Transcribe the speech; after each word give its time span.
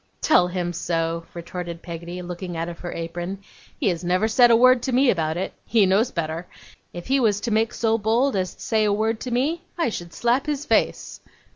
'Tell 0.19 0.47
him 0.47 0.73
so,' 0.73 1.25
retorted 1.35 1.83
Peggotty, 1.83 2.23
looking 2.23 2.57
out 2.57 2.67
of 2.67 2.79
her 2.79 2.91
apron. 2.91 3.37
'He 3.79 3.87
has 3.89 4.03
never 4.03 4.27
said 4.27 4.49
a 4.49 4.55
word 4.55 4.81
to 4.81 4.91
me 4.91 5.11
about 5.11 5.37
it. 5.37 5.53
He 5.63 5.85
knows 5.85 6.09
better. 6.09 6.47
If 6.91 7.05
he 7.05 7.19
was 7.19 7.39
to 7.41 7.51
make 7.51 7.71
so 7.71 7.99
bold 7.99 8.35
as 8.35 8.55
say 8.57 8.83
a 8.83 8.91
word 8.91 9.19
to 9.19 9.29
me, 9.29 9.61
I 9.77 9.89
should 9.89 10.11
slap 10.11 10.47
his 10.47 10.65
face. 10.65 11.21